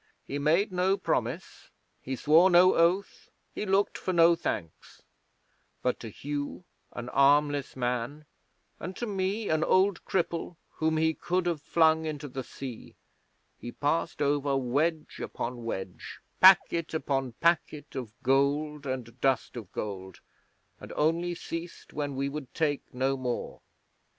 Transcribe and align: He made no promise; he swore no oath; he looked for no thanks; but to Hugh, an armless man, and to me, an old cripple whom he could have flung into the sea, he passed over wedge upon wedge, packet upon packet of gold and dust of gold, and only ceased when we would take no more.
He 0.25 0.39
made 0.39 0.71
no 0.71 0.97
promise; 0.97 1.69
he 2.01 2.15
swore 2.15 2.49
no 2.49 2.73
oath; 2.73 3.29
he 3.53 3.67
looked 3.67 3.99
for 3.99 4.11
no 4.13 4.33
thanks; 4.33 5.03
but 5.83 5.99
to 5.99 6.09
Hugh, 6.09 6.63
an 6.93 7.07
armless 7.09 7.75
man, 7.75 8.25
and 8.79 8.95
to 8.97 9.05
me, 9.05 9.47
an 9.49 9.63
old 9.63 10.03
cripple 10.03 10.57
whom 10.71 10.97
he 10.97 11.13
could 11.13 11.45
have 11.45 11.61
flung 11.61 12.07
into 12.07 12.27
the 12.27 12.43
sea, 12.43 12.95
he 13.59 13.71
passed 13.71 14.23
over 14.23 14.57
wedge 14.57 15.19
upon 15.19 15.65
wedge, 15.65 16.19
packet 16.39 16.95
upon 16.95 17.33
packet 17.33 17.95
of 17.95 18.11
gold 18.23 18.87
and 18.87 19.21
dust 19.21 19.55
of 19.55 19.71
gold, 19.71 20.19
and 20.79 20.91
only 20.93 21.35
ceased 21.35 21.93
when 21.93 22.15
we 22.15 22.27
would 22.27 22.51
take 22.55 22.91
no 22.91 23.15
more. 23.15 23.61